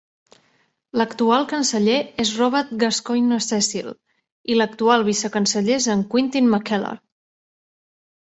[0.99, 3.91] L'actual canceller és Robert Gascoyne-Cecil
[4.53, 6.95] i l'actual vicecanceller és Quintin McKellar.